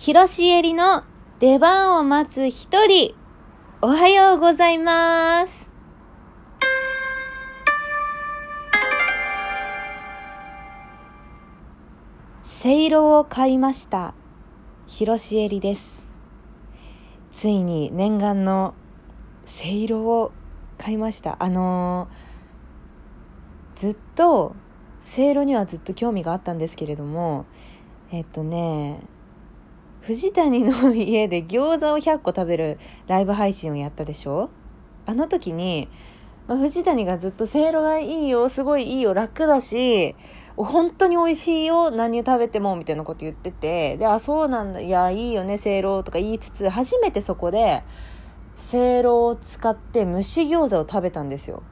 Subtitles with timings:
[0.00, 1.02] 広しえりの
[1.40, 3.16] 出番を待つ一人。
[3.82, 5.66] おはようございます。
[12.44, 14.14] せいろを買いました。
[14.86, 15.90] 広しえりです。
[17.32, 18.74] ついに念願の
[19.46, 20.30] せいろを
[20.78, 21.36] 買いました。
[21.40, 24.54] あのーずっと、
[25.00, 27.46] せいろにはずっと興味があったんですけれども、
[28.12, 29.00] えっとね、
[30.08, 32.78] 藤谷の家で餃子を100個食べる
[33.08, 34.48] ライブ配信をやったでしょ？
[35.04, 35.86] あの時に、
[36.46, 40.16] まあ、藤谷がずっとせいろがいいよ、すごいいいよ、楽だし、
[40.56, 47.82] 本当に美味しいよ、何を食べても、みたいなこと言ってて、で、あ、そうなんだ、いや、いいよね、せいろとか言いつつ、初めてそこで、
[48.56, 51.62] せいろを使って蒸し餃子を食べたんですよ。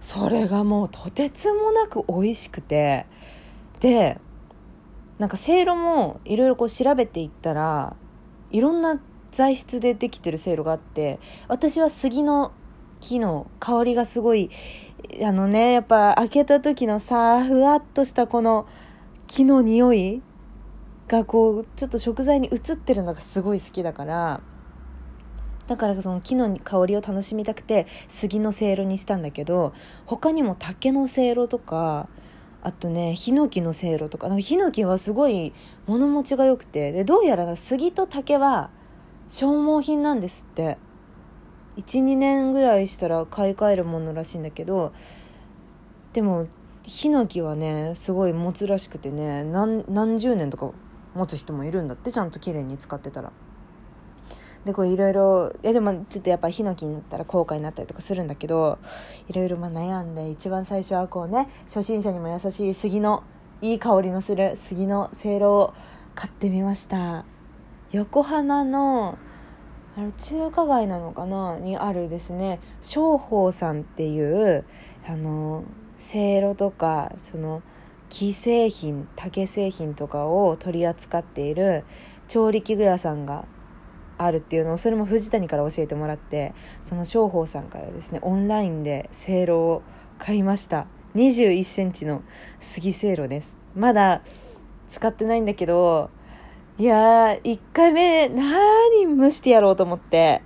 [0.00, 3.06] それがもうとてつもなく美味しくて、
[3.78, 4.18] で、
[5.18, 7.96] なんかせいろもいろいろこう調べていったら
[8.50, 9.00] いろんな
[9.32, 12.52] 材質でできてるせいろがあって私は杉の
[13.00, 14.50] 木の香りがすごい
[15.22, 18.66] あのねやっぱ開けた時のさふわっとしたこの
[19.26, 20.22] 木の匂い
[21.06, 24.40] がこうちょっと食材に移ってるのがすごい好きだから
[25.66, 29.74] だからその木の香りを楽しみたくて杉のせいろにしたんだけど
[30.06, 32.08] 他にも竹のせいろとか
[32.62, 35.52] あとねヒノキのせいろとかかヒノキはすごい
[35.86, 38.70] 物持ちが良くてでどうやら杉と竹は
[39.28, 40.78] 消耗品なんですって
[41.76, 44.92] 12年ぐらいしたら買い替えるものらしいんだけど
[46.12, 46.48] でも
[46.82, 50.72] ヒノキはねすごい持つらしくてね何何十年とか
[51.14, 53.32] 持つ人もいるんだってちゃんと綺麗に使ってたら。
[54.68, 58.78] でこういろいろいやでもちょっとやっぱヒノキになったら後悔になったりとかするんだけど
[59.26, 63.24] いろいろま悩んで一番最初はこうね初心者にも優しい杉の
[63.62, 65.74] いい香りのする杉のせいろを
[66.14, 67.24] 買ってみました。
[67.92, 69.16] 横浜の
[69.96, 74.66] あれ中華街なのかなにあるですね商法さんっていう
[75.06, 75.64] あの
[75.96, 77.62] せいろとかその
[78.10, 81.84] 木製品竹製品とかを取り扱っている
[82.28, 83.46] 調理器具屋さんが
[84.18, 86.52] あるっていうのをそれも藤谷から教えてもらって
[86.84, 89.82] その商法さんからですねオンラインでせいろを
[90.18, 90.86] 買いました。
[91.14, 92.22] 2 1センチの
[92.60, 93.56] 杉せいろです。
[93.74, 94.22] まだ
[94.90, 96.10] 使ってないんだけど
[96.78, 100.42] いやー1回目何蒸してやろうと思って。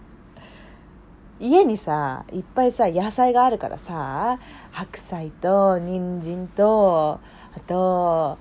[1.41, 4.39] 家にさいっぱいさ野菜があるからさ
[4.71, 7.19] 白菜と人参と
[7.57, 8.39] あと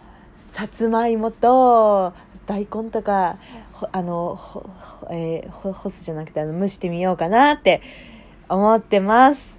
[0.49, 2.13] さつまいもと
[2.45, 3.39] 大根とか
[3.91, 4.69] あのほ、
[5.09, 7.81] えー、干すじゃなくてあの蒸してみようかなって
[8.49, 9.57] 思ってます。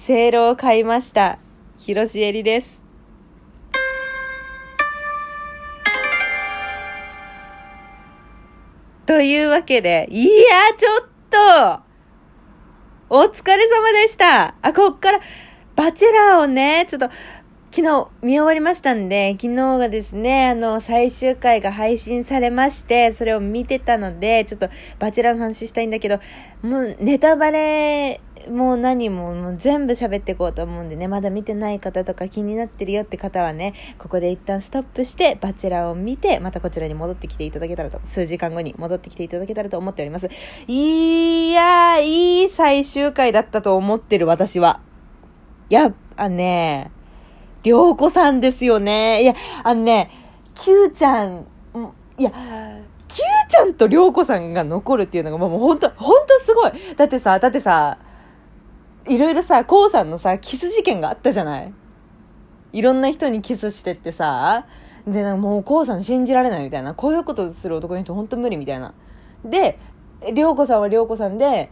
[0.00, 1.38] せいろを買いました。
[1.78, 2.80] 広しえりです。
[9.06, 10.30] というわけでいや
[10.78, 11.80] ちょっと！
[13.08, 14.54] お疲れ様でした。
[14.62, 15.20] あこっから
[15.74, 17.08] バチェラーをねちょっと
[17.72, 26.18] 昨日見終わりましたんで、昨日がですね、あの、最終回が配信されまして、それを見てたので、ちょっとバチェラーの話したいんだけど、
[26.62, 40.28] もうネタバレ、もう何ももう全部喋っていこうと思うんでね、まだ見てない方とか気になってるよって方はね、ここで一旦ストップして、バチェラーを見て、またこちらに戻ってきていただけたらと、数時間後に戻ってきていただけたらと思っております。
[40.66, 44.80] いやー、いい最終回だったと思ってる私は。
[45.68, 46.90] やっぱね、
[47.62, 49.22] りょうこさんですよね。
[49.22, 50.10] いや、あのね、
[50.54, 51.46] Q ちゃん、
[52.18, 52.30] いや、
[53.08, 56.72] Q ちゃんとりょうこさんが残るっていうのがもう本当本当すごい。
[56.96, 57.98] だってさ、だってさ、
[59.06, 61.72] いろいろさ、こうさんのさ、キス事件があったじゃない？
[62.72, 64.66] いろんな人にキスしてってさ、
[65.06, 66.94] で、なんかもうこうさん信じられないみたいな。
[66.94, 68.94] こういうことする男の人本当無理みたいな。
[69.44, 69.78] で、
[70.32, 71.70] りょうこさんはりょうこさんで、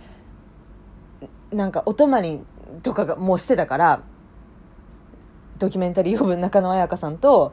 [1.53, 2.41] なんかお泊まり
[2.83, 4.03] とかがもうしてたから、
[5.59, 7.53] ドキュメンタリー呼ぶ中野彩香さんと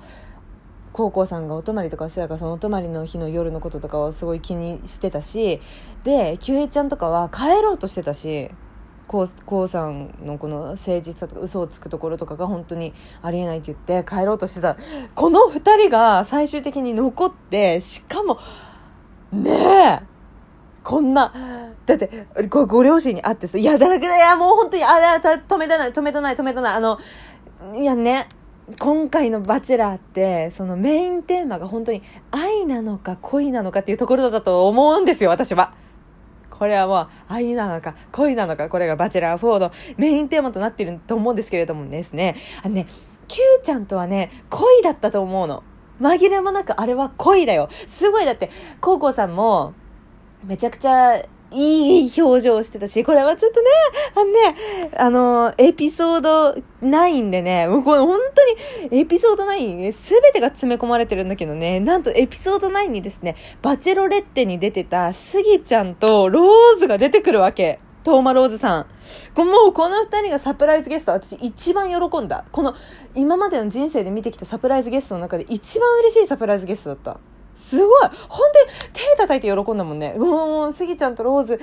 [0.94, 5.60] 高校さんがお泊まりとかしてたからそのお泊まりの日の夜のこととかはすごい気にしてたし
[6.04, 8.50] でキュエちゃんとかは帰ろうとしてたし
[9.08, 14.78] こうこうさんのこの誠実さとか嘘をつくところとかが本当にありえないって言って帰ろうとしてた。
[15.14, 18.40] この2人が最終的に残ってしかも
[19.32, 20.16] ねえ
[20.86, 21.34] こんな、
[21.88, 27.00] だって、ご両親に会ってさ、いや、だらけだ、いや、もう本当に、あ、や止めたない、止めたない、止めたない、あの、
[27.76, 28.28] いやね、
[28.80, 35.74] 今回の「バチェラー」ってそのメインテーマが本当に愛なのか恋なのかっていうところだと思うんですよ私は。
[36.50, 42.88] これはもう愛なのか恋なのかこれが「バチェラー4」のメインテーマとなっていると思うんですけれどもですねあのね
[43.28, 45.64] Q ちゃんとはね恋だったと思うの
[46.02, 47.70] 紛れもなくあれは恋だよ。
[47.88, 48.50] すごいだって、
[48.82, 49.74] コウコさんも、
[50.44, 51.24] めちゃくちゃ
[51.56, 53.68] いい表情してたし、これはちょっとね、
[54.14, 54.56] あのね、
[54.98, 67.80] あの、エピソード9でね、もうこれ本当にエピソード9、すべてが詰め込まれてるんだけどね、なんとエピソード9にですね、バチェロレッテに出てたスギちゃんとローズが出てくるわけ。
[68.04, 68.86] トーマローズさん。
[69.36, 72.46] もうこの二人がサプライズゲスト、私一番喜んだ。
[72.52, 72.76] この
[73.16, 77.35] 今までの人生で見てきたサプライズゲストの中で一番嬉しいサプライズゲストだった。
[77.56, 77.88] すごい。
[78.28, 80.14] 本当に手叩いて喜んだもんね。
[80.14, 81.60] もう、スギちゃんとローズ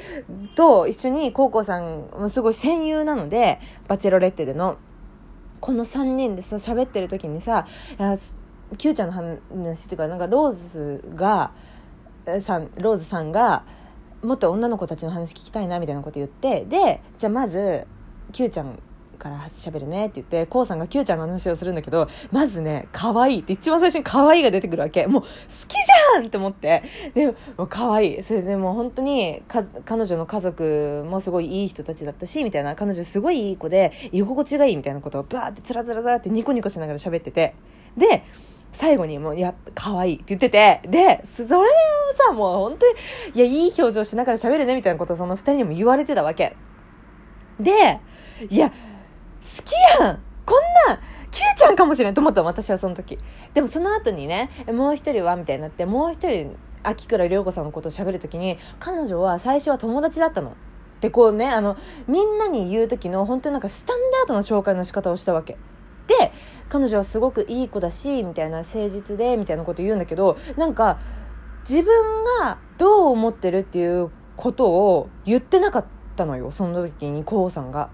[0.54, 4.78] と一緒に、コウコさんもすごい戦友なので、バチェロレッテでの、
[5.60, 7.66] この3人でさ、喋ってる時にさ、
[7.98, 8.16] いや、
[8.78, 11.52] キューちゃんの話っていうか、なんかローズが、
[12.40, 13.64] さん、ローズさんが、
[14.22, 16.64] もっと女の子たちの話聞きたいなみたいなこと言って。
[16.64, 17.86] でじゃあまず
[18.32, 18.78] Q ちゃん
[19.22, 25.06] から喋るねって言って、こうさんが Q ちゃんの話をするんだけど、まずね、可愛いって一番最初に可愛いが出てくるわけ。
[25.06, 25.28] もう好
[25.68, 26.82] きじゃんって思って。
[27.14, 28.22] で、もう可愛い。
[28.24, 37.54] それでもう本当にか、彼女の家族もすごいいい人たちだったし、みたいな、彼女すごいいい子で、居心地がいいみたいなことをバーってつらつらつらってニコニコしながら喋ってて。
[37.96, 38.24] で、
[38.72, 41.64] 最後にもう、や、可愛いって言ってて、で、それを
[42.16, 42.94] さ、もう本当に、
[43.34, 46.56] いや、いい表情しながら喋るね、みたいなことをその二人にも言われてたわけ。
[47.60, 48.00] で、
[48.48, 48.74] いや、好
[49.64, 50.98] きやんこんなん、
[51.30, 53.18] キューちゃんかもしれんと思った、私はその時。
[53.54, 60.56] でもその後にね、もう一人はみたいになって、もう一人、秋倉涼子さんのことを喋る時に、彼女は最初は友達だったの。
[61.00, 61.76] で、こうね、あの、
[62.06, 65.56] みんなに言う時の、本当になんかスタンダードな紹介の仕方をしたわけ。
[66.06, 66.32] で、
[66.72, 70.98] 彼女はすごくいい子だしみたいな誠実でみたいなこと言うんだけどなんか
[71.68, 75.86] 自分がどう思ってるっていうことを言ってなかっ
[76.16, 77.90] たのよその時に k o さんが。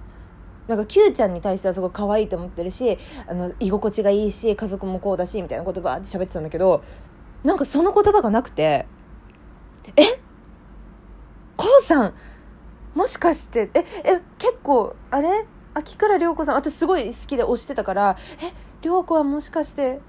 [0.69, 6.85] なんか Q ちゃんに対してはすごい可愛いと思ってるしあの居心地がいいし家族もこうだしみたいなことばーって喋ってたんだけど
[7.43, 8.87] なんかその言葉がなくて
[9.97, 10.21] 「え？k
[11.57, 12.15] o さん
[12.95, 15.47] もしかしてええ結構あれ？
[15.75, 18.53] 秋倉涼子さん私すごい好きで推してたからえ？
[18.83, 20.01] 涼子はもしかして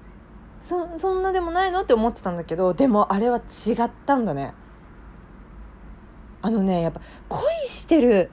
[0.60, 4.52] そそんなでもないのって思ってたんだけどでもあれは違ったんだね。
[6.42, 8.30] あのねやっぱ恋してる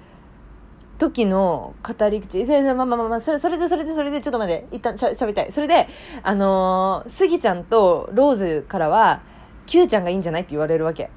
[0.98, 5.52] 時の語り口、まあまあまあまあ、それそれでそれでそれで、ちょっと待って、一旦しゃ喋りたい。
[5.52, 5.88] それで、
[6.24, 9.22] あのー、スギちゃんとローズからは、
[9.66, 11.10] キューちゃんがいいんじゃないって言われるわけ。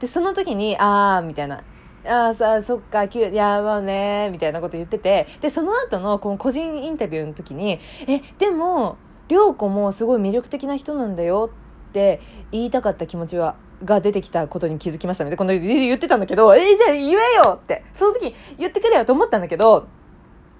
[0.00, 1.62] で、その時に、あー、みたいな。
[2.06, 11.50] ああさそっかキュいやまあねみたいなこと言っててでその後のこの個人インタビューの時にえでも涼子もすごい魅力的な人なんだよ
[11.90, 12.20] って
[12.52, 17.12] 言いたかった気持ちはが出てきたことに気づきましたのでこの言ってたんだけどえじゃあ言え
[17.44, 17.84] よって。
[17.94, 19.86] その時言ってくれよと思ったんだけど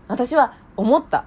[0.09, 1.25] 私は思った。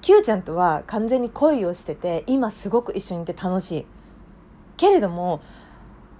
[0.00, 3.86] Q ちゃんとは完全に恋をしてて今すごく一緒にいて楽しい。
[4.76, 5.40] けれども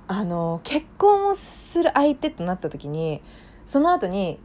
[0.06, 3.22] あの結婚をする相手となった時に
[3.66, 4.38] その後に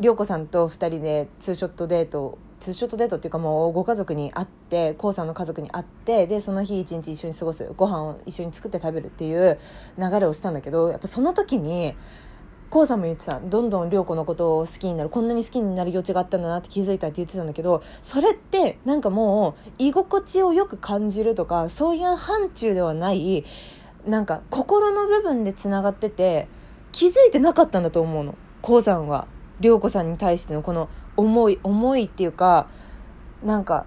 [0.00, 9.58] 涼子さんと2人でツーショットデートツーショットデートっていうかもうご家族に会って k o さんの家族に会ってでその日一日一緒に過ごすご飯を一緒に作って食べるっていう
[9.98, 11.94] 流れをしたんだけどやっぱその時に
[12.70, 23.44] k o さんも言ってたどんどん涼子のことを好きになるこんなに好きになる余地があったんだなって気づいたって言ってたんだけどそれってなんかもう居心地をよく感じるとかそういう範疇ではない
[24.06, 26.48] なんか心の部分でつながってて
[26.92, 28.36] 気づいてなかったんだと思うの。
[28.62, 29.26] 鉱山は。
[29.60, 32.68] 涼子さんに対してのこの重い重いっていうか
[33.44, 33.86] なんか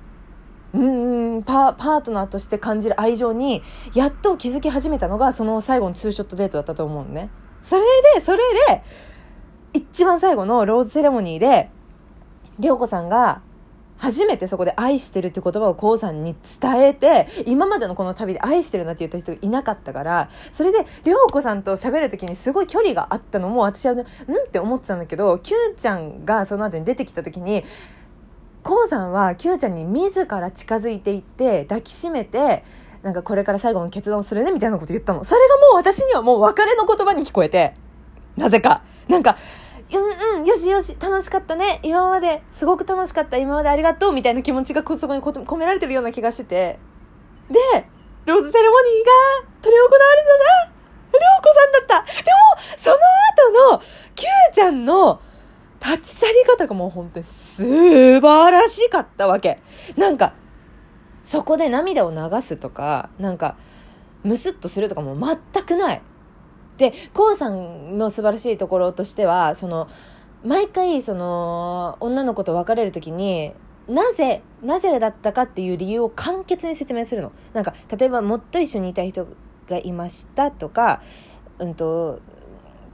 [0.74, 7.30] うんパパートナーとして感じる愛情にやっと気づき始めたのがその最後のツーショットデートだったと思うのね。
[7.64, 7.82] それ
[8.16, 8.84] でそれで
[9.74, 11.70] 一番最後のローズセレモニーで
[12.60, 13.42] 涼子さんが
[14.00, 27.66] 初めてそこで愛してるって言葉をこうさんに伝えて、今までのこの旅で愛してるなって言った人いなかったから、それで、りょうこさんと喋るときにすごい距離があったのも、私はね、うんって思ってたんだけど、Q ちゃんがその後に出てきたときに、
[28.64, 32.64] こうさんは Q ちゃんに自ら近づいていって、抱きしめて、
[33.04, 35.26] なんかこれから最後の決断をするねみたいなこと言ったの。
[35.26, 37.76] それがもう私にはもう別れの言葉に聞こえて、
[38.38, 38.84] なぜか。
[39.10, 39.38] なんか、
[39.92, 41.80] うんうん、よしよし、楽しかったね。
[41.84, 43.38] 今まで、すごく楽しかった。
[43.38, 44.12] 今までありがとう。
[44.12, 46.80] みたいな気持ちがそこに込められてるような気がしてて。
[47.50, 47.60] で、
[48.26, 50.80] ローズセレモニーが執り行われたら、
[51.12, 52.24] りょうこさんだった。
[52.24, 52.38] でも、
[52.78, 52.96] その
[53.68, 53.82] 後の、
[54.16, 55.22] Q ちゃんの
[55.84, 59.60] 立ち去り方がもう本当に素晴らしかったわけ。
[59.98, 60.34] なんか、
[61.26, 63.56] そこで涙を流すとか、なんか、
[64.24, 66.02] ムスッとするとかも全くない。
[66.80, 69.88] で、コウさんの素晴らしいところとしては、その、
[70.44, 73.52] 毎回、その、女の子と別れる時に、
[73.90, 77.34] なぜ、なぜだったかっていう理由を簡潔に説明するの。
[77.54, 79.28] なんか、例えばもっと一緒にいたい人
[79.70, 81.02] がいましたとか、
[81.60, 82.20] うんと、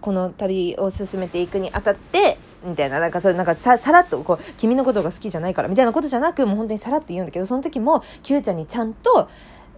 [0.01, 9.29] この旅を進めていくにあたって、みたいな、なんかそういう、なんかさ、さらっと、こう、君のことが好きじゃないから、みたいなことじゃなく、もう本当にさらって言うんだけど、その時も、Q ちゃんにちゃんと、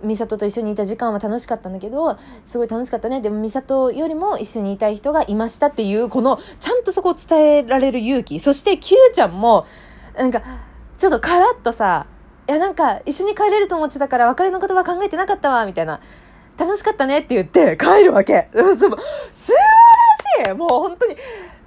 [0.04, 3.22] 美里と一緒にいた時間は楽しかったんだけどすごい楽しかったね。
[3.22, 8.39] でも美里よりも一緒にいたい人がいましたっていうこのちゃんとそこを伝えられる勇気。
[8.39, 9.66] そして Q ちゃんも
[10.18, 10.42] なんか
[10.98, 12.08] ちょっとカラッとさ
[12.48, 16.00] いやなんか一緒に帰れると思ってたから別れの言葉考えてなかったわみたいな。
[16.58, 18.50] 楽しかったねって言って帰るわけ。
[18.51, 20.54] 素晴らしい。
[20.54, 21.16] もう本当に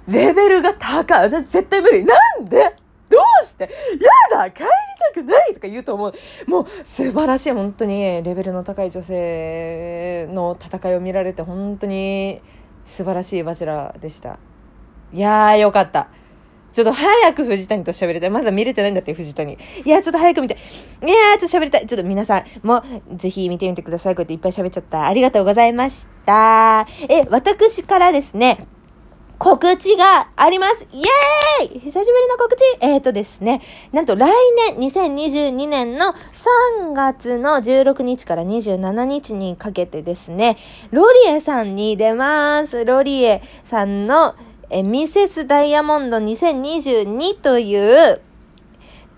[0.09, 1.29] レベルが高い。
[1.29, 2.03] 絶対無理。
[2.03, 2.75] なんで
[3.11, 3.65] どうして？
[3.65, 3.69] や
[4.37, 4.69] だ帰り
[5.13, 6.13] たくないとか言うと思う。
[6.47, 12.41] もう素晴らしい、本当にレベルの高い女性の戦いを見られて本当に
[12.85, 14.39] 素晴らしいバチェラーでした。
[15.13, 16.07] いやーよかった。
[16.71, 18.29] ちょっと早く藤谷と喋りたい。
[18.29, 19.57] まだ見れてないんだって、藤谷。
[19.83, 20.57] いや、ちょっと早く見て。
[21.05, 21.85] いやーちょっと喋りたい。
[21.85, 22.81] ちょっと皆さんも
[23.17, 24.15] ぜひ見てみてください。
[24.15, 25.05] こうやっていっぱい喋っちゃった。
[25.05, 26.87] ありがとうございました。
[27.09, 28.67] え、私からですね、
[29.43, 30.85] 告知があります。
[30.93, 31.79] イエーイ！
[31.79, 32.61] 久しぶりの告知。
[32.79, 34.31] えっ、ー、とですね、なんと来
[34.69, 36.13] 年、2022年の
[36.83, 40.57] 3月の16日から27日にかけてですね、
[40.91, 42.85] ロリエさんに出ます。
[42.85, 44.35] ロリエさんの
[44.69, 47.75] えミセスダイヤモンド2022とい
[48.13, 48.21] う、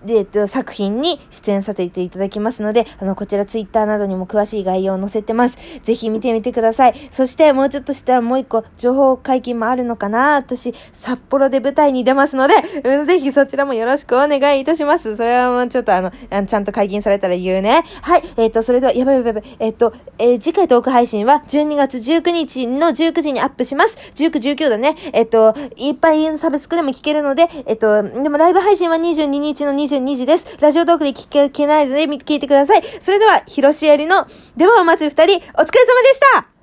[0.08, 5.58] えっと、作品に出演させていただきますので、あの、こちらツイッターなどにも詳しい概要を載せてます。
[5.82, 7.08] ぜひ見てみてください。
[7.12, 15.16] そして、もうちょっとしたらもう一個、情報解禁もあるのかな私、札幌で舞台に出ますので、うん、ぜひそちらもよろしくお願いいたします。
[15.16, 17.84] それはもうちょっとあの、あのちゃんと解禁されたら言うね。
[18.02, 18.22] はい。
[18.36, 19.56] えっ、と、それでは、やばいやばいやばい。
[19.58, 23.96] えっ、と、えー、次回トーク配信は12月19日の19時にアップします。
[24.14, 24.96] 19、19だね。
[25.12, 30.46] えっ、と、いっぱいサブスクでも聞けるので、えっ、と、でもライブ配信は22日の20 22時です。
[30.60, 32.82] ラジオトークで聞けないので聞いてください。
[33.00, 35.68] それでは、広しえりの出番を待つ二人、お疲れ様で
[36.14, 36.54] した